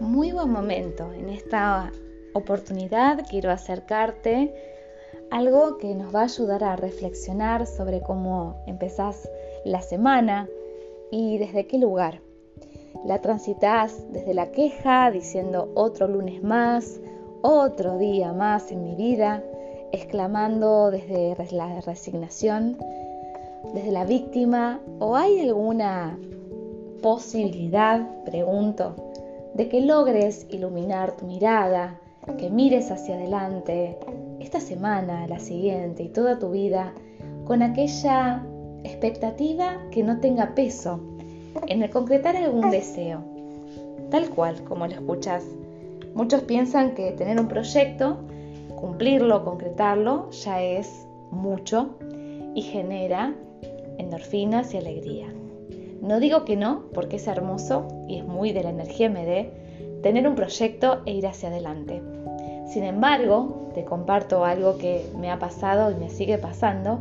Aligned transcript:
muy 0.00 0.32
buen 0.32 0.50
momento. 0.50 1.12
En 1.12 1.28
esta 1.28 1.92
oportunidad 2.32 3.24
quiero 3.28 3.50
acercarte 3.50 4.54
algo 5.30 5.78
que 5.78 5.94
nos 5.94 6.14
va 6.14 6.20
a 6.20 6.24
ayudar 6.24 6.64
a 6.64 6.76
reflexionar 6.76 7.66
sobre 7.66 8.00
cómo 8.00 8.62
empezás 8.66 9.28
la 9.64 9.82
semana 9.82 10.48
y 11.10 11.38
desde 11.38 11.66
qué 11.66 11.78
lugar. 11.78 12.20
La 13.04 13.20
transitas 13.20 14.10
desde 14.12 14.34
la 14.34 14.50
queja, 14.50 15.10
diciendo 15.10 15.70
otro 15.74 16.08
lunes 16.08 16.42
más, 16.42 16.98
otro 17.42 17.98
día 17.98 18.32
más 18.32 18.72
en 18.72 18.82
mi 18.82 18.94
vida, 18.94 19.42
exclamando 19.92 20.90
desde 20.90 21.36
la 21.52 21.80
resignación, 21.82 22.78
desde 23.74 23.92
la 23.92 24.04
víctima, 24.04 24.80
o 24.98 25.16
hay 25.16 25.40
alguna 25.40 26.18
posibilidad, 27.02 28.06
pregunto, 28.24 29.09
de 29.54 29.68
que 29.68 29.80
logres 29.80 30.46
iluminar 30.50 31.16
tu 31.16 31.26
mirada, 31.26 32.00
que 32.38 32.50
mires 32.50 32.90
hacia 32.90 33.16
adelante 33.16 33.98
esta 34.40 34.60
semana, 34.60 35.26
la 35.26 35.38
siguiente 35.38 36.04
y 36.04 36.08
toda 36.08 36.38
tu 36.38 36.50
vida 36.50 36.94
con 37.44 37.62
aquella 37.62 38.44
expectativa 38.84 39.78
que 39.90 40.02
no 40.02 40.20
tenga 40.20 40.54
peso 40.54 41.00
en 41.66 41.82
el 41.82 41.90
concretar 41.90 42.36
algún 42.36 42.70
deseo, 42.70 43.22
tal 44.10 44.30
cual 44.30 44.62
como 44.64 44.86
lo 44.86 44.94
escuchas. 44.94 45.44
Muchos 46.14 46.42
piensan 46.42 46.94
que 46.94 47.12
tener 47.12 47.40
un 47.40 47.48
proyecto, 47.48 48.18
cumplirlo, 48.80 49.44
concretarlo, 49.44 50.30
ya 50.30 50.62
es 50.62 51.06
mucho 51.30 51.96
y 52.54 52.62
genera 52.62 53.34
endorfinas 53.98 54.74
y 54.74 54.78
alegría. 54.78 55.26
No 56.00 56.18
digo 56.18 56.44
que 56.44 56.56
no, 56.56 56.84
porque 56.94 57.16
es 57.16 57.26
hermoso 57.26 57.86
y 58.08 58.18
es 58.18 58.24
muy 58.24 58.52
de 58.52 58.62
la 58.62 58.70
energía 58.70 59.10
MD 59.10 60.02
tener 60.02 60.26
un 60.26 60.34
proyecto 60.34 61.02
e 61.04 61.12
ir 61.12 61.26
hacia 61.26 61.50
adelante. 61.50 62.02
Sin 62.68 62.84
embargo, 62.84 63.70
te 63.74 63.84
comparto 63.84 64.44
algo 64.44 64.78
que 64.78 65.04
me 65.18 65.30
ha 65.30 65.38
pasado 65.38 65.90
y 65.90 65.94
me 65.96 66.08
sigue 66.08 66.38
pasando. 66.38 67.00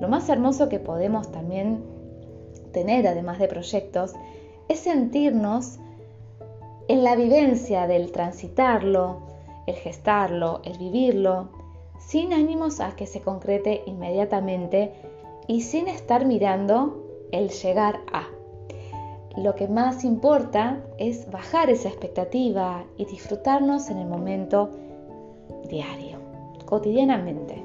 Lo 0.00 0.08
más 0.08 0.28
hermoso 0.28 0.68
que 0.68 0.80
podemos 0.80 1.30
también 1.30 1.84
tener, 2.72 3.06
además 3.06 3.38
de 3.38 3.46
proyectos, 3.46 4.14
es 4.68 4.80
sentirnos 4.80 5.78
en 6.88 7.04
la 7.04 7.14
vivencia 7.14 7.86
del 7.86 8.10
transitarlo, 8.10 9.20
el 9.66 9.76
gestarlo, 9.76 10.62
el 10.64 10.78
vivirlo, 10.78 11.50
sin 11.98 12.32
ánimos 12.32 12.80
a 12.80 12.96
que 12.96 13.06
se 13.06 13.20
concrete 13.20 13.82
inmediatamente 13.86 14.92
y 15.46 15.60
sin 15.60 15.88
estar 15.88 16.26
mirando 16.26 17.01
el 17.32 17.48
llegar 17.50 18.00
a. 18.12 18.26
Lo 19.36 19.54
que 19.54 19.66
más 19.66 20.04
importa 20.04 20.82
es 20.98 21.30
bajar 21.30 21.70
esa 21.70 21.88
expectativa 21.88 22.84
y 22.98 23.06
disfrutarnos 23.06 23.88
en 23.88 23.98
el 23.98 24.06
momento 24.06 24.70
diario, 25.68 26.18
cotidianamente. 26.66 27.62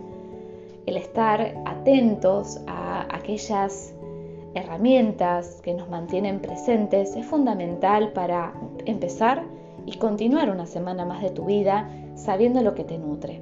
El 0.86 0.96
estar 0.96 1.62
atentos 1.66 2.62
a 2.68 3.06
aquellas 3.14 3.94
herramientas 4.56 5.60
que 5.62 5.74
nos 5.74 5.90
mantienen 5.90 6.40
presentes 6.40 7.16
es 7.16 7.26
fundamental 7.26 8.14
para 8.14 8.54
empezar 8.86 9.44
y 9.86 9.98
continuar 9.98 10.50
una 10.50 10.66
semana 10.66 11.06
más 11.06 11.22
de 11.22 11.30
tu 11.30 11.46
vida 11.46 11.90
sabiendo 12.16 12.62
lo 12.62 12.74
que 12.74 12.86
te 12.86 12.98
nutre. 12.98 13.42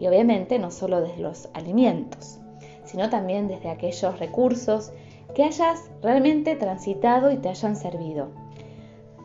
Y 0.00 0.06
obviamente 0.06 0.58
no 0.58 0.70
solo 0.70 1.02
desde 1.02 1.20
los 1.20 1.48
alimentos, 1.52 2.38
sino 2.84 3.08
también 3.10 3.46
desde 3.46 3.70
aquellos 3.70 4.18
recursos 4.18 4.92
que 5.34 5.44
hayas 5.44 5.90
realmente 6.02 6.56
transitado 6.56 7.30
y 7.30 7.36
te 7.36 7.48
hayan 7.48 7.76
servido. 7.76 8.28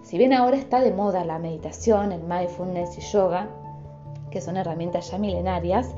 Si 0.04 0.18
bien 0.18 0.34
ahora 0.34 0.58
está 0.58 0.80
de 0.82 0.94
moda 0.94 1.26
la 1.26 1.40
meditación, 1.40 2.12
el 2.12 2.22
mindfulness 2.24 2.98
y 2.98 3.02
yoga, 3.02 3.50
que 4.32 4.42
son 4.42 4.58
herramientas 4.58 5.12
ya 5.12 5.18
milenarias, 5.18 5.94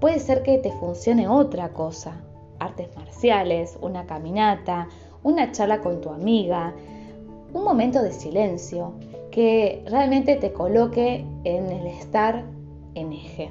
puede 0.00 0.18
ser 0.18 0.42
que 0.42 0.58
te 0.58 0.72
funcione 0.72 1.28
otra 1.28 1.70
cosa, 1.70 2.22
artes 2.58 2.88
marciales, 2.96 3.78
una 3.80 4.06
caminata, 4.06 4.88
una 5.22 5.52
charla 5.52 5.80
con 5.80 6.00
tu 6.00 6.10
amiga, 6.10 6.74
un 7.52 7.64
momento 7.64 8.02
de 8.02 8.12
silencio 8.12 8.94
que 9.30 9.84
realmente 9.86 10.36
te 10.36 10.52
coloque 10.52 11.24
en 11.44 11.66
el 11.70 11.86
estar 11.86 12.44
en 12.94 13.12
eje. 13.12 13.50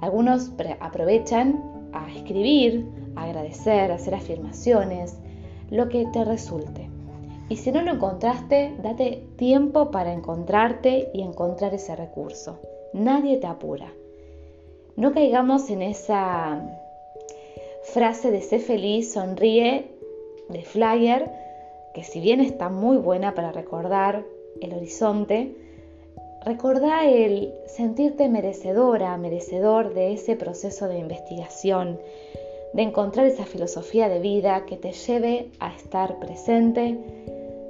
Algunos 0.00 0.52
aprovechan 0.80 1.75
a 2.04 2.12
escribir, 2.12 2.86
agradecer, 3.14 3.90
hacer 3.92 4.14
afirmaciones, 4.14 5.16
lo 5.70 5.88
que 5.88 6.06
te 6.12 6.24
resulte. 6.24 6.88
Y 7.48 7.56
si 7.56 7.70
no 7.70 7.82
lo 7.82 7.92
encontraste, 7.92 8.74
date 8.82 9.24
tiempo 9.36 9.90
para 9.90 10.12
encontrarte 10.12 11.10
y 11.14 11.22
encontrar 11.22 11.74
ese 11.74 11.94
recurso. 11.94 12.58
Nadie 12.92 13.36
te 13.36 13.46
apura. 13.46 13.92
No 14.96 15.12
caigamos 15.12 15.70
en 15.70 15.82
esa 15.82 16.60
frase 17.84 18.30
de 18.30 18.42
sé 18.42 18.58
feliz, 18.58 19.12
sonríe 19.12 19.92
de 20.48 20.62
flyer, 20.62 21.30
que 21.94 22.02
si 22.02 22.20
bien 22.20 22.40
está 22.40 22.68
muy 22.68 22.96
buena 22.96 23.34
para 23.34 23.52
recordar 23.52 24.24
el 24.60 24.72
horizonte, 24.74 25.54
recordá 26.46 27.04
el 27.04 27.52
sentirte 27.66 28.28
merecedora, 28.28 29.16
merecedor 29.16 29.92
de 29.94 30.12
ese 30.12 30.36
proceso 30.36 30.86
de 30.86 30.96
investigación, 30.96 31.98
de 32.72 32.82
encontrar 32.82 33.26
esa 33.26 33.44
filosofía 33.44 34.08
de 34.08 34.20
vida 34.20 34.64
que 34.64 34.76
te 34.76 34.92
lleve 34.92 35.50
a 35.58 35.74
estar 35.74 36.20
presente 36.20 36.96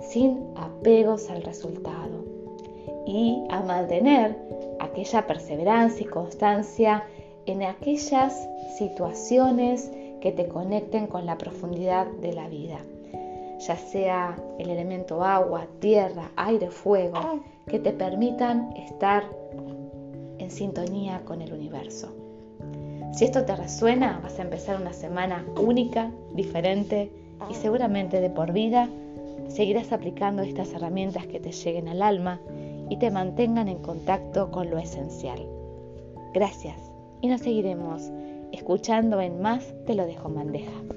sin 0.02 0.52
apegos 0.56 1.30
al 1.30 1.42
resultado 1.42 2.22
y 3.06 3.42
a 3.48 3.62
mantener 3.62 4.36
aquella 4.78 5.26
perseverancia 5.26 6.04
y 6.04 6.10
constancia 6.10 7.04
en 7.46 7.62
aquellas 7.62 8.46
situaciones 8.76 9.90
que 10.20 10.32
te 10.32 10.48
conecten 10.48 11.06
con 11.06 11.24
la 11.24 11.38
profundidad 11.38 12.08
de 12.20 12.34
la 12.34 12.46
vida, 12.48 12.80
ya 13.58 13.76
sea 13.76 14.36
el 14.58 14.70
elemento 14.70 15.24
agua, 15.24 15.66
tierra, 15.80 16.30
aire, 16.36 16.70
fuego, 16.70 17.40
que 17.66 17.78
te 17.78 17.92
permitan 17.92 18.72
estar 18.76 19.24
en 20.38 20.50
sintonía 20.50 21.22
con 21.24 21.42
el 21.42 21.52
universo. 21.52 22.12
Si 23.12 23.24
esto 23.24 23.44
te 23.44 23.56
resuena, 23.56 24.20
vas 24.22 24.38
a 24.38 24.42
empezar 24.42 24.80
una 24.80 24.92
semana 24.92 25.44
única, 25.60 26.10
diferente 26.34 27.10
y 27.50 27.54
seguramente 27.54 28.20
de 28.20 28.30
por 28.30 28.52
vida 28.52 28.88
seguirás 29.48 29.92
aplicando 29.92 30.42
estas 30.42 30.72
herramientas 30.72 31.26
que 31.26 31.40
te 31.40 31.52
lleguen 31.52 31.88
al 31.88 32.02
alma 32.02 32.40
y 32.88 32.98
te 32.98 33.10
mantengan 33.10 33.68
en 33.68 33.78
contacto 33.78 34.50
con 34.50 34.70
lo 34.70 34.78
esencial. 34.78 35.46
Gracias 36.34 36.76
y 37.20 37.28
nos 37.28 37.40
seguiremos 37.40 38.10
escuchando 38.52 39.20
en 39.20 39.40
más 39.40 39.74
Te 39.86 39.94
lo 39.94 40.06
dejo 40.06 40.28
en 40.28 40.34
bandeja. 40.34 40.95